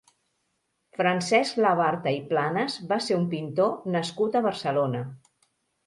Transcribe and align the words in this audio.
Francesc 1.01 1.59
Labarta 1.65 2.15
i 2.17 2.25
Planas 2.33 2.81
va 2.95 2.99
ser 3.11 3.21
un 3.21 3.31
pintor 3.37 3.79
nascut 3.99 4.43
a 4.43 4.47
Barcelona. 4.51 5.09